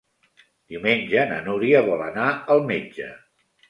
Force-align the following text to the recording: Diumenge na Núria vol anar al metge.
Diumenge 0.75 1.27
na 1.33 1.39
Núria 1.51 1.85
vol 1.93 2.05
anar 2.09 2.29
al 2.57 2.69
metge. 2.75 3.17